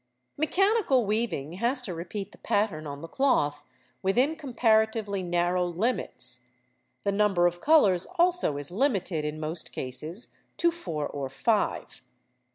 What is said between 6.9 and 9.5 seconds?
the number of colours also is limited in